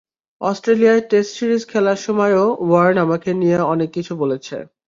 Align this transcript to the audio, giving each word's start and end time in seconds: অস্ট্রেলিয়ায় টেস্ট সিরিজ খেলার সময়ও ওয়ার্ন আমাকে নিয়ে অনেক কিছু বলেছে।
অস্ট্রেলিয়ায় 0.41 1.03
টেস্ট 1.09 1.31
সিরিজ 1.37 1.61
খেলার 1.71 1.99
সময়ও 2.05 2.45
ওয়ার্ন 2.61 2.95
আমাকে 2.97 3.29
নিয়ে 3.33 3.57
অনেক 3.73 3.89
কিছু 3.93 4.13
বলেছে। 4.15 4.55